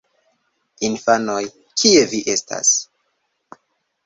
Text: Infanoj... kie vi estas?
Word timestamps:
Infanoj... 0.87 1.43
kie 1.83 2.01
vi 2.15 2.23
estas? 2.35 2.73